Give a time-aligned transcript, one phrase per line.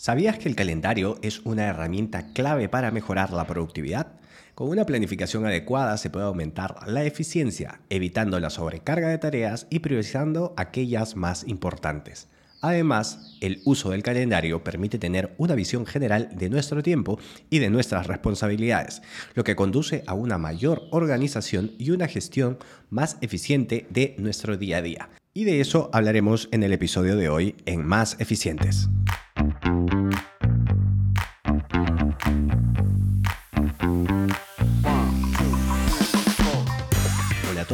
[0.00, 4.06] ¿Sabías que el calendario es una herramienta clave para mejorar la productividad?
[4.54, 9.80] Con una planificación adecuada se puede aumentar la eficiencia, evitando la sobrecarga de tareas y
[9.80, 12.28] priorizando aquellas más importantes.
[12.60, 17.18] Además, el uso del calendario permite tener una visión general de nuestro tiempo
[17.50, 19.02] y de nuestras responsabilidades,
[19.34, 22.58] lo que conduce a una mayor organización y una gestión
[22.88, 25.08] más eficiente de nuestro día a día.
[25.34, 28.88] Y de eso hablaremos en el episodio de hoy en Más Eficientes.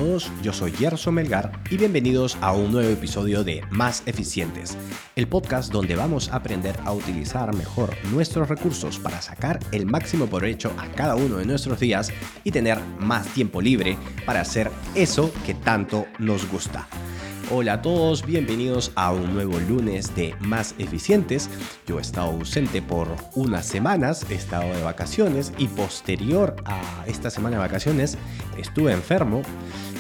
[0.05, 4.77] Todos, yo soy Gerson Melgar y bienvenidos a un nuevo episodio de Más Eficientes,
[5.17, 10.27] el podcast donde vamos a aprender a utilizar mejor nuestros recursos para sacar el máximo
[10.27, 12.13] provecho a cada uno de nuestros días
[12.43, 16.87] y tener más tiempo libre para hacer eso que tanto nos gusta.
[17.51, 21.51] Hola a todos, bienvenidos a un nuevo lunes de Más Eficientes.
[21.87, 27.29] Yo he estado ausente por unas semanas, he estado de vacaciones y posterior a esta
[27.29, 28.17] semana de vacaciones
[28.57, 29.43] estuve enfermo.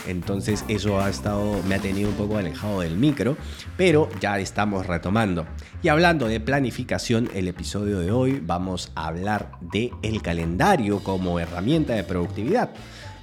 [0.09, 3.37] Entonces eso ha estado, me ha tenido un poco alejado del micro,
[3.77, 5.47] pero ya estamos retomando.
[5.83, 11.39] Y hablando de planificación, el episodio de hoy vamos a hablar de el calendario como
[11.39, 12.71] herramienta de productividad.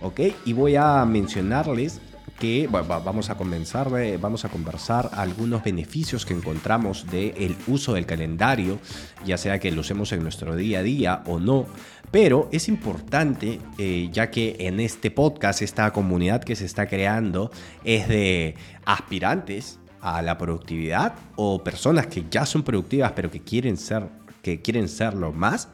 [0.03, 0.19] ¿Ok?
[0.45, 2.02] Y voy a mencionarles
[2.42, 3.88] que vamos a comenzar,
[4.20, 8.80] vamos a conversar algunos beneficios que encontramos del uso del calendario,
[9.23, 11.67] ya sea que lo usemos en nuestro día a día o no.
[12.09, 17.52] Pero es importante, eh, ya que en este podcast, esta comunidad que se está creando
[17.84, 23.78] es de aspirantes a la productividad o personas que ya son productivas pero que quieren
[23.78, 24.09] ser,
[24.42, 25.69] que quieren serlo más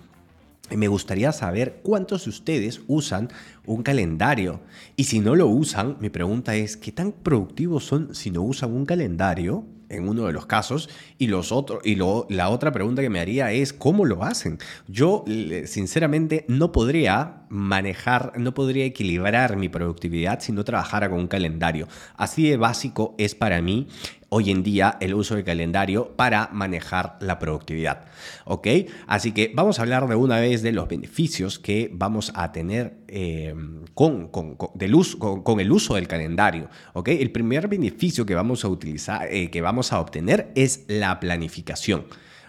[0.76, 3.30] me gustaría saber cuántos de ustedes usan
[3.66, 4.60] un calendario.
[4.96, 8.74] Y si no lo usan, mi pregunta es, ¿qué tan productivos son si no usan
[8.74, 9.66] un calendario?
[9.90, 10.90] En uno de los casos.
[11.18, 14.58] Y, los otros y la otra pregunta que me haría es, ¿cómo lo hacen?
[14.90, 15.24] Yo,
[15.66, 21.88] sinceramente, no podría manejar, no podría equilibrar mi productividad si no trabajara con un calendario.
[22.18, 23.88] Así de básico es para mí
[24.30, 28.06] hoy en día el uso del calendario para manejar la productividad.
[28.46, 28.68] ¿Ok?
[29.08, 32.98] Así que vamos a hablar de una vez de los beneficios que vamos a tener
[33.08, 33.54] eh,
[33.94, 36.70] con, con, el uso del calendario.
[36.94, 37.10] ¿Ok?
[37.10, 42.06] El primer beneficio que vamos a utilizar, eh, que vamos a obtener es la planificación.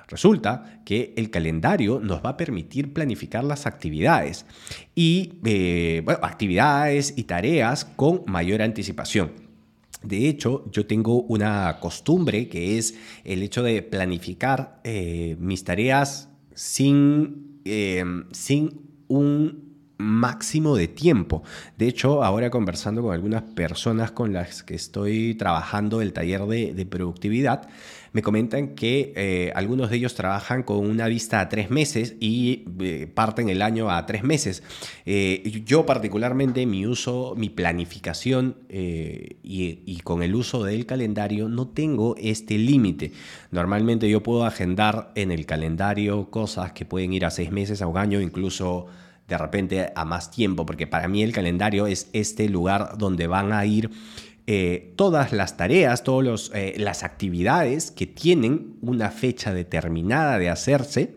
[0.08, 4.46] Resulta que el calendario nos va a permitir planificar las actividades
[4.94, 9.47] y eh, actividades y tareas con mayor anticipación.
[10.02, 12.94] De hecho, yo tengo una costumbre que es
[13.24, 19.67] el hecho de planificar eh, mis tareas sin, eh, sin un
[19.98, 21.42] máximo de tiempo.
[21.76, 26.86] De hecho, ahora conversando con algunas personas con las que estoy trabajando el taller de,
[26.86, 27.68] productividad,
[28.12, 32.64] me comentan que eh, algunos de ellos trabajan con una vista a tres meses y
[32.80, 34.62] eh, parten el año a tres meses.
[35.04, 41.68] Eh, yo particularmente mi uso, mi planificación y, y, con el uso del calendario no
[41.68, 43.12] tengo este límite.
[43.50, 47.88] Normalmente yo puedo agendar en el calendario cosas que pueden ir a seis meses, a
[47.88, 48.86] un año, incluso
[49.28, 53.52] de repente a más tiempo, porque para mí el calendario es este lugar donde van
[53.52, 53.90] a ir
[54.46, 61.14] eh, todas las tareas, todas eh, las actividades que tienen una fecha determinada de hacerse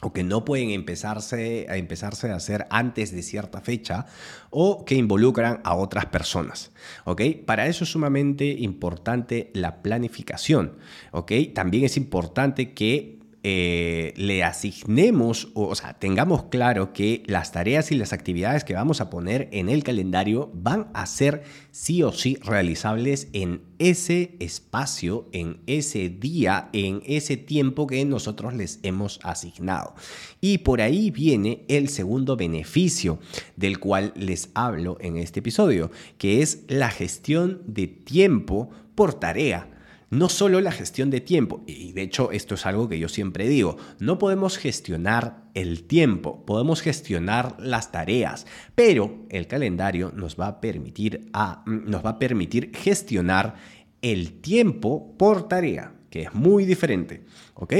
[0.00, 4.06] o que no pueden empezarse a, empezarse a hacer antes de cierta fecha
[4.50, 6.70] o que involucran a otras personas.
[7.04, 7.22] ¿ok?
[7.44, 10.76] Para eso es sumamente importante la planificación.
[11.10, 11.32] ¿ok?
[11.54, 17.96] También es importante que eh, le asignemos, o, sea, tengamos claro que las tareas y
[17.96, 21.42] las actividades que vamos a poner en el calendario van a ser
[21.72, 28.54] sí o sí realizables en ese espacio, en ese día, en ese tiempo que nosotros
[28.54, 29.96] les hemos asignado.
[30.40, 33.18] Y por ahí viene el segundo beneficio
[33.56, 39.71] del cual les hablo en este episodio, que es la gestión de tiempo por tarea
[40.12, 43.48] no solo la gestión de tiempo, y de hecho esto es algo que yo siempre
[43.48, 50.48] digo, no podemos gestionar el tiempo, podemos gestionar las tareas, pero el calendario nos va
[50.48, 53.54] a permitir, a, nos va a permitir gestionar
[54.02, 57.24] el tiempo por tarea, que es muy diferente,
[57.54, 57.72] ¿ok?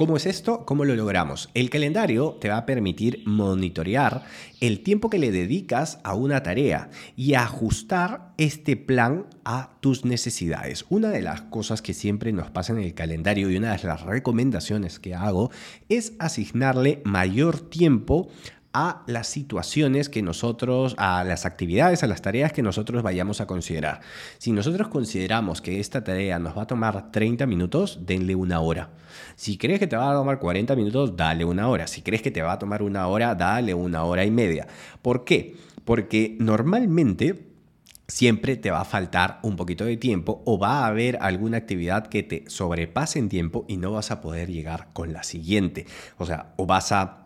[0.00, 0.64] ¿Cómo es esto?
[0.64, 1.50] ¿Cómo lo logramos?
[1.52, 4.24] El calendario te va a permitir monitorear
[4.62, 10.86] el tiempo que le dedicas a una tarea y ajustar este plan a tus necesidades.
[10.88, 14.00] Una de las cosas que siempre nos pasa en el calendario y una de las
[14.00, 15.50] recomendaciones que hago
[15.90, 18.30] es asignarle mayor tiempo
[18.72, 23.46] a las situaciones que nosotros, a las actividades, a las tareas que nosotros vayamos a
[23.46, 24.00] considerar.
[24.38, 28.90] Si nosotros consideramos que esta tarea nos va a tomar 30 minutos, denle una hora.
[29.34, 31.86] Si crees que te va a tomar 40 minutos, dale una hora.
[31.86, 34.68] Si crees que te va a tomar una hora, dale una hora y media.
[35.02, 35.56] ¿Por qué?
[35.84, 37.50] Porque normalmente
[38.06, 42.08] siempre te va a faltar un poquito de tiempo o va a haber alguna actividad
[42.08, 45.86] que te sobrepase en tiempo y no vas a poder llegar con la siguiente.
[46.18, 47.19] O sea, o vas a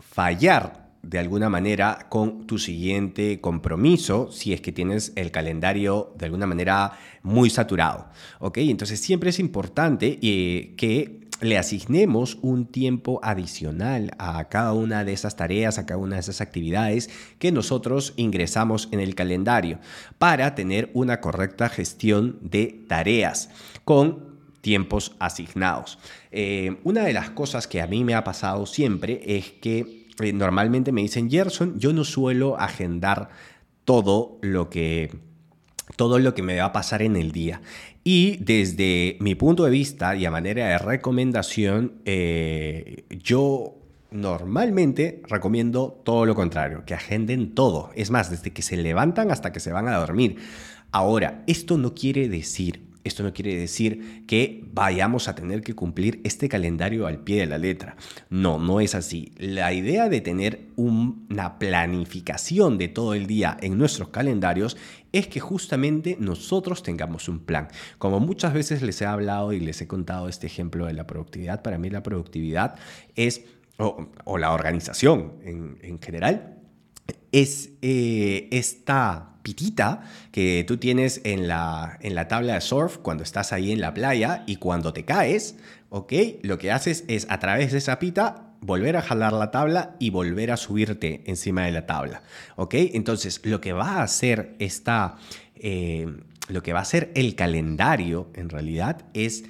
[0.00, 6.26] fallar de alguna manera con tu siguiente compromiso si es que tienes el calendario de
[6.26, 6.92] alguna manera
[7.22, 8.08] muy saturado.
[8.40, 8.58] ¿Ok?
[8.58, 15.12] Entonces siempre es importante eh, que le asignemos un tiempo adicional a cada una de
[15.12, 19.78] esas tareas, a cada una de esas actividades que nosotros ingresamos en el calendario
[20.18, 23.50] para tener una correcta gestión de tareas
[23.84, 24.27] con
[24.60, 25.98] tiempos asignados.
[26.30, 30.32] Eh, una de las cosas que a mí me ha pasado siempre es que eh,
[30.32, 33.30] normalmente me dicen, Gerson, yo no suelo agendar
[33.84, 35.10] todo lo que
[35.96, 37.62] todo lo que me va a pasar en el día.
[38.04, 43.74] Y desde mi punto de vista y a manera de recomendación, eh, yo
[44.10, 47.90] normalmente recomiendo todo lo contrario, que agenden todo.
[47.94, 50.36] Es más, desde que se levantan hasta que se van a dormir.
[50.90, 56.20] Ahora, esto no quiere decir esto no quiere decir que vayamos a tener que cumplir
[56.24, 57.96] este calendario al pie de la letra.
[58.30, 59.32] No, no es así.
[59.38, 64.76] La idea de tener una planificación de todo el día en nuestros calendarios
[65.12, 67.68] es que justamente nosotros tengamos un plan.
[67.98, 71.62] Como muchas veces les he hablado y les he contado este ejemplo de la productividad,
[71.62, 72.76] para mí la productividad
[73.16, 73.44] es,
[73.78, 76.57] o, la organización en, general,
[77.32, 80.02] es eh, esta pitita
[80.32, 83.94] que tú tienes en la, en la tabla de surf cuando estás ahí en la
[83.94, 85.56] playa y cuando te caes,
[85.90, 86.12] ¿ok?
[86.42, 90.10] Lo que haces es a través de esa pita volver a jalar la tabla y
[90.10, 92.22] volver a subirte encima de la tabla,
[92.56, 92.74] ¿ok?
[92.74, 95.16] Entonces, lo que va a hacer esta,
[95.54, 96.06] eh,
[96.48, 99.44] lo que va a hacer el calendario en realidad es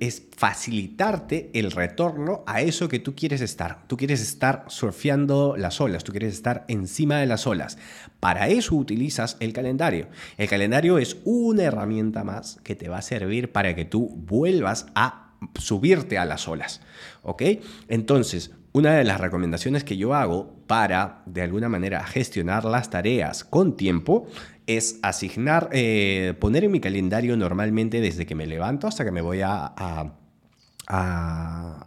[0.00, 3.86] es facilitarte el retorno a eso que tú quieres estar.
[3.86, 7.78] Tú quieres estar surfeando las olas, tú quieres estar encima de las olas.
[8.20, 10.08] Para eso utilizas el calendario.
[10.36, 14.86] El calendario es una herramienta más que te va a servir para que tú vuelvas
[14.94, 16.80] a subirte a las olas.
[17.22, 17.42] ¿Ok?
[17.88, 23.44] Entonces, una de las recomendaciones que yo hago para, de alguna manera, gestionar las tareas
[23.44, 24.26] con tiempo
[24.66, 29.20] es asignar, eh, poner en mi calendario normalmente desde que me levanto hasta que me
[29.20, 30.10] voy a, a,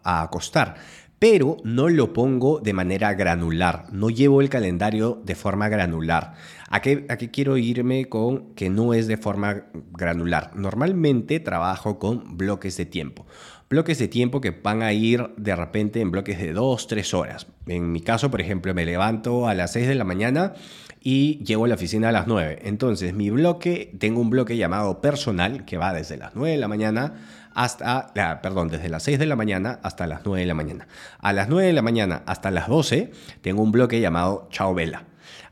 [0.04, 0.76] acostar
[1.20, 6.36] pero no lo pongo de manera granular, no llevo el calendario de forma granular.
[6.70, 10.52] ¿A qué, ¿A qué, quiero irme con que no es de forma granular?
[10.56, 13.26] Normalmente trabajo con bloques de tiempo.
[13.69, 17.48] Bloques de tiempo que van a ir de repente en bloques de 2, 3 horas.
[17.66, 20.54] En mi caso, por ejemplo, me levanto a las 6 de la mañana
[21.02, 22.60] y llego a la oficina a las 9.
[22.64, 26.69] Entonces, mi bloque, tengo un bloque llamado personal que va desde las 9 de la
[26.69, 27.16] mañana
[27.54, 30.88] hasta, perdón, desde las 6 de la mañana hasta las 9 de la mañana.
[31.19, 33.12] A las 9 de la mañana hasta las 12
[33.42, 35.04] tengo un bloque llamado Chao Vela.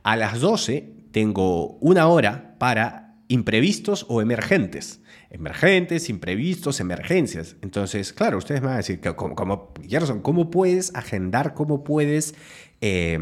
[0.04, 5.02] A las 12 tengo una hora para imprevistos o emergentes.
[5.36, 7.58] Emergentes, imprevistos, emergencias.
[7.62, 9.74] Entonces, claro, ustedes me van a decir, como, como
[10.22, 12.36] ¿cómo puedes agendar, cómo puedes
[12.80, 13.20] eh,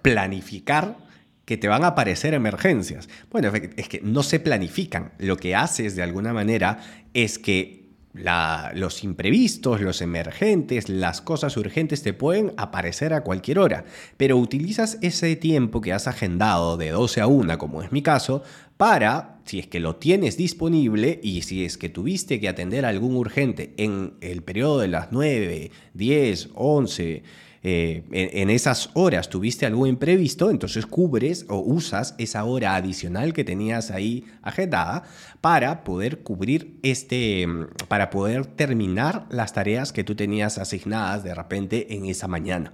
[0.00, 0.96] planificar
[1.44, 3.10] que te van a aparecer emergencias.
[3.30, 5.12] Bueno, es que no se planifican.
[5.18, 6.78] Lo que haces de alguna manera
[7.12, 7.81] es que
[8.14, 13.84] los imprevistos, los emergentes, las cosas urgentes te pueden aparecer a cualquier hora,
[14.16, 18.42] pero utilizas ese tiempo que has agendado de 12 a 1, como es mi caso,
[18.76, 23.16] para, si es que lo tienes disponible y si es que tuviste que atender algún
[23.16, 27.22] urgente en el periodo de las 9, 10, 11,
[27.64, 33.44] eh, en, esas horas tuviste algo imprevisto, entonces cubres o usas esa hora adicional que
[33.44, 35.04] tenías ahí agendada
[35.40, 37.46] para poder cubrir este,
[37.86, 42.72] para poder terminar las tareas que tú tenías asignadas de repente en esa mañana.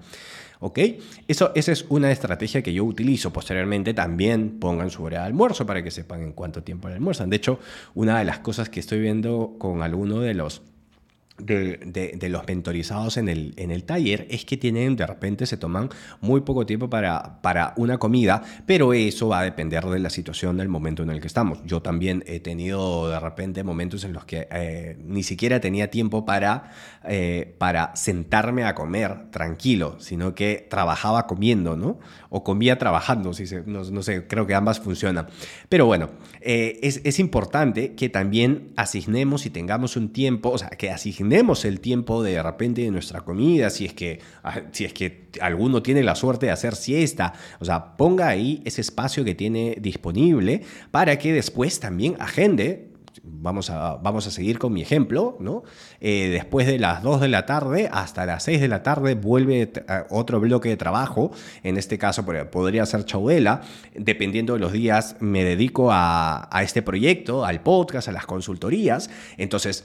[0.61, 0.79] ¿Ok?
[1.29, 3.33] Eso, esa es una estrategia que yo utilizo.
[3.33, 7.31] Posteriormente también pongan su hora de almuerzo para que sepan en cuánto tiempo almuerzan.
[7.31, 7.61] De hecho,
[7.95, 10.63] una de las cosas que estoy viendo con alguno de los
[11.39, 15.89] de, los mentorizados en el, en el taller es que tienen, de repente se toman
[16.21, 20.57] muy poco tiempo para, para una comida, pero eso va a depender de la situación
[20.57, 21.61] del momento en el que estamos.
[21.65, 26.25] Yo también he tenido de repente momentos en los que eh, ni siquiera tenía tiempo
[26.25, 26.73] para,
[27.05, 31.99] eh, para sentarme a comer tranquilo, sino que trabajaba comiendo, ¿no?
[32.31, 35.29] O comía trabajando, si no, sé, creo que ambas funcionan.
[35.69, 40.69] Pero bueno, eh, es, es importante que también asignemos y tengamos un tiempo, o sea,
[40.71, 44.87] que asignemos asignemos el tiempo de repente de nuestra comida, si es que, ah, si
[44.87, 49.25] es que alguno tiene la suerte de hacer siesta, o sea, ponga ahí ese espacio
[49.25, 52.89] que tiene disponible para que después también agende.
[53.23, 55.65] Vamos a, vamos a seguir con mi ejemplo, ¿no?
[56.01, 59.71] Eh, después de las 2 de la tarde hasta las 6 de la tarde vuelve
[60.09, 61.33] otro bloque de trabajo,
[61.63, 63.61] en este caso podría ser Chauela,
[63.95, 69.11] dependiendo de los días me dedico a, a este proyecto, al podcast, a las consultorías,
[69.37, 69.85] entonces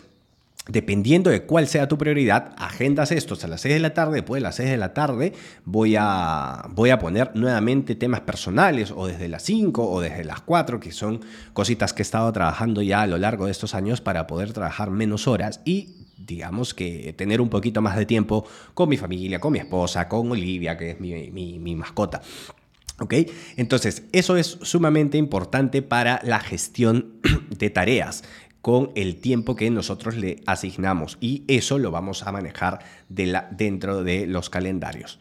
[0.67, 4.39] Dependiendo de cuál sea tu prioridad, agendas estos a las 6 de la tarde, después
[4.39, 5.34] de las 6 de la tarde
[5.65, 10.39] voy a, voy a poner nuevamente temas personales o desde las 5 o desde las
[10.39, 11.20] 4, que son
[11.51, 14.89] cositas que he estado trabajando ya a lo largo de estos años para poder trabajar
[14.89, 19.51] menos horas y digamos que tener un poquito más de tiempo con mi familia, con
[19.51, 22.22] mi esposa, con Olivia, que es mi, mi, mi mascota.
[23.00, 23.15] ¿Ok?
[23.58, 28.24] Entonces, eso es sumamente importante para la gestión de tareas
[28.63, 32.79] con el tiempo que nosotros le asignamos y eso lo vamos a manejar
[33.10, 35.20] dentro de los calendarios.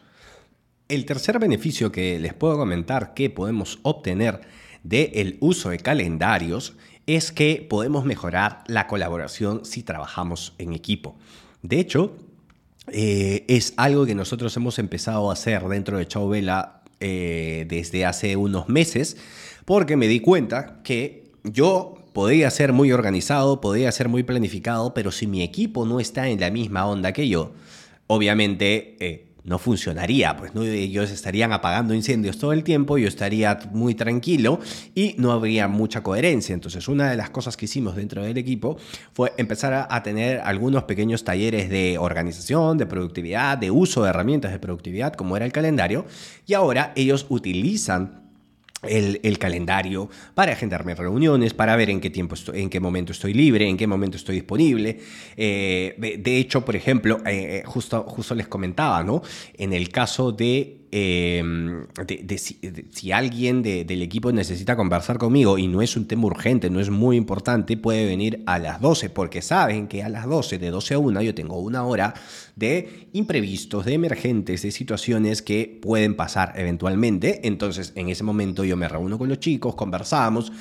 [0.88, 4.42] El tercer beneficio que les puedo comentar que podemos obtener
[4.84, 6.74] del uso de calendarios
[7.06, 11.16] es que podemos mejorar la colaboración si trabajamos en equipo.
[11.62, 12.14] De hecho,
[12.92, 18.06] eh, es algo que nosotros hemos empezado a hacer dentro de Chau Vela eh, desde
[18.06, 19.16] hace unos meses,
[19.64, 25.10] porque me di cuenta que yo podría ser muy organizado, podría ser muy planificado, pero
[25.10, 27.52] si mi equipo no está en la misma onda que yo,
[28.06, 30.62] obviamente eh, no funcionaría, pues ¿no?
[30.62, 34.60] ellos estarían apagando incendios todo el tiempo, yo estaría muy tranquilo
[34.94, 36.54] y no habría mucha coherencia.
[36.54, 38.76] Entonces, una de las cosas que hicimos dentro del equipo
[39.12, 44.10] fue empezar a, a tener algunos pequeños talleres de organización, de productividad, de uso de
[44.10, 46.06] herramientas de productividad, como era el calendario,
[46.46, 48.21] y ahora ellos utilizan
[48.82, 53.32] el, calendario para agendarme reuniones, para ver en qué tiempo estoy, en qué momento estoy
[53.32, 54.98] libre, en qué momento estoy disponible.
[55.36, 59.22] Eh, de, hecho, por ejemplo, eh, eh, justo, justo les comentaba, ¿no?
[59.54, 65.80] En el caso de Em, de, si, alguien del equipo necesita conversar conmigo y no
[65.80, 69.88] es un tema urgente, no es muy importante, puede venir a las 12, porque saben
[69.88, 72.12] que a las 12, de 12 a 1, yo tengo una hora
[72.56, 77.40] de imprevistos, de emergentes, de situaciones que pueden pasar eventualmente.
[77.48, 80.52] Entonces, en ese momento yo me reúno con los chicos, conversamos,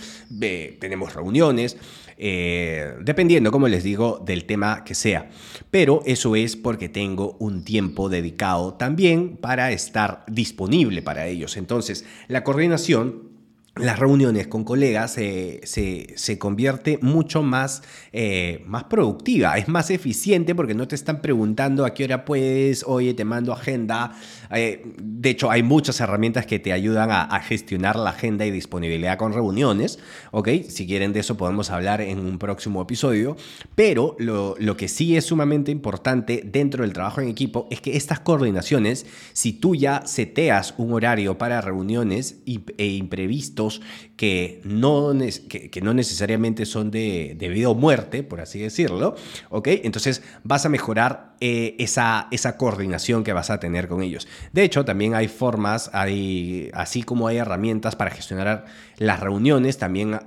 [0.79, 1.75] tenemos reuniones.
[2.17, 5.29] Eh, dependiendo, como les digo, del tema que sea.
[5.69, 11.57] Pero eso es porque tengo un tiempo dedicado también para estar disponible para ellos.
[11.57, 13.31] Entonces, la coordinación
[13.75, 20.53] las reuniones con colegas se, se, convierte mucho más, eh, más productiva, es más eficiente
[20.53, 24.11] porque no te están preguntando a qué hora puedes, oye, te mando agenda.
[24.53, 29.17] Eh, de hecho, hay muchas herramientas que te ayudan a, gestionar la agenda y disponibilidad
[29.17, 29.99] con reuniones,
[30.31, 30.49] ¿ok?
[30.67, 33.35] Si quieren de eso podemos hablar en un próximo episodio,
[33.75, 38.19] pero lo, que sí es sumamente importante dentro del trabajo en equipo es que estas
[38.19, 43.81] coordinaciones, si tú ya seteas un horario para reuniones e imprevistos,
[44.15, 45.11] que no,
[45.49, 49.15] que, no necesariamente son de, vida o muerte, por así decirlo,
[49.49, 49.67] ¿ok?
[49.83, 54.27] Entonces vas a mejorar eh, esa, esa coordinación que vas a tener con ellos.
[54.51, 58.65] De hecho, también hay formas, hay, así como hay herramientas para gestionar
[58.97, 60.19] las reuniones, también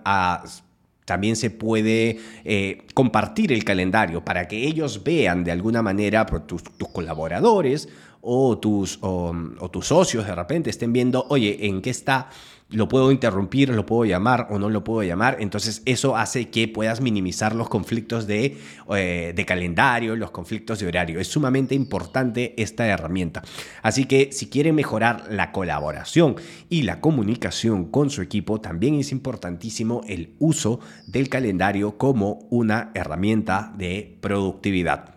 [1.05, 6.65] también se puede eh, compartir el calendario para que ellos vean de alguna manera, tus,
[6.65, 7.89] tus colaboradores
[8.27, 9.35] o tus, o,
[9.71, 12.31] tus socios de repente estén viendo, oye, ¿en qué está
[12.75, 15.37] lo puedo interrumpir, lo puedo llamar o no lo puedo llamar.
[15.39, 18.59] Entonces eso hace que puedas minimizar los conflictos de,
[18.97, 21.21] eh, de, calendario, los conflictos de horario.
[21.21, 23.43] Es sumamente importante esta herramienta.
[23.83, 26.37] Así que si quieren mejorar la colaboración
[26.69, 32.91] y la comunicación con su equipo, también es importantísimo el uso del calendario como una
[32.95, 35.14] herramienta de productividad.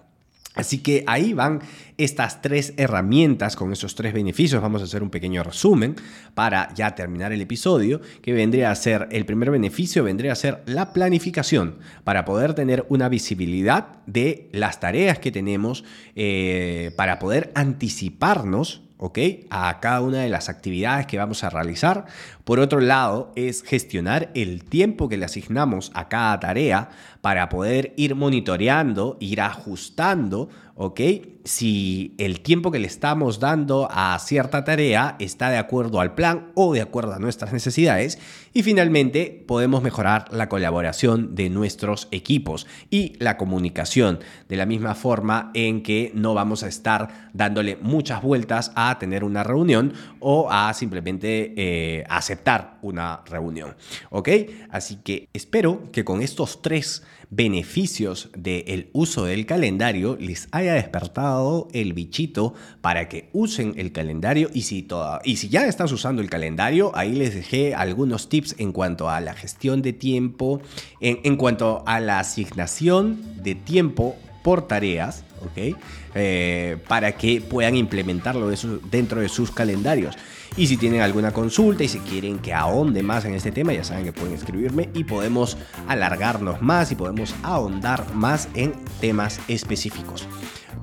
[0.58, 1.62] Así que ahí van
[1.98, 4.62] estas tres herramientas con esos tres beneficios.
[4.62, 5.96] Vamos a hacer un pequeño resumen
[6.34, 10.64] para ya terminar el episodio, que vendría a ser, el primer beneficio vendría a ser
[10.66, 15.84] la planificación, para poder tener una visibilidad de las tareas que tenemos,
[16.16, 19.20] eh, para poder anticiparnos ¿ok?
[19.50, 22.06] A cada una de las actividades que vamos a realizar.
[22.48, 27.94] Por otro lado, es gestionar el tiempo que le asignamos a cada tarea para poder
[27.98, 30.48] ir monitoreando, ir ajustando
[30.80, 31.02] ¿ok?
[31.44, 36.52] Si el tiempo que le estamos dando a cierta tarea está de acuerdo al plan
[36.54, 38.20] o de acuerdo a nuestras necesidades.
[38.54, 44.94] Y finalmente podemos mejorar la colaboración de nuestros equipos y la comunicación, de la misma
[44.94, 50.52] forma en que no vamos a estar dándole muchas vueltas a tener una reunión o
[50.52, 52.37] a simplemente eh, aceptar
[52.82, 53.76] una reunión.
[54.10, 54.30] ¿Ok?
[54.70, 61.68] Así que espero que con estos tres beneficios del uso del calendario les haya despertado
[61.74, 66.22] el bichito para que usen el calendario y si, toda, y si ya estás usando
[66.22, 70.62] el calendario, ahí les dejé algunos tips en cuanto a la gestión de tiempo,
[71.02, 75.78] en, en cuanto a la asignación de tiempo por tareas, ¿ok?
[76.16, 78.50] Eh, para que puedan implementarlo
[78.90, 80.16] dentro de sus calendarios.
[80.58, 83.84] Y si tienen alguna consulta y si quieren que ahonde más en este tema, ya
[83.84, 85.56] saben que pueden escribirme y podemos
[85.88, 90.28] alargarnos más y podemos ahondar más en temas específicos.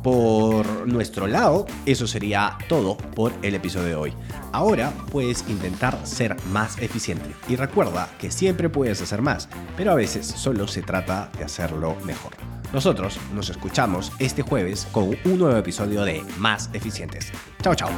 [0.04, 4.14] Por nuestro lado, eso sería todo por el episodio de hoy.
[4.52, 9.96] Ahora puedes intentar ser más eficiente y recuerda que siempre puedes hacer más, pero a
[9.96, 12.32] veces solo se trata de hacerlo mejor.
[12.72, 17.32] Nosotros nos escuchamos este jueves con un nuevo episodio de Más Eficientes.
[17.62, 17.90] Chao, chao.